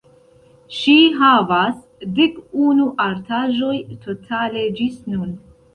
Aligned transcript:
Ŝi 0.77 0.95
havas 1.19 1.77
dekunu 2.21 2.91
artaĵoj 3.07 3.79
totale 4.09 4.69
ĝis 4.81 5.03
nun. 5.15 5.43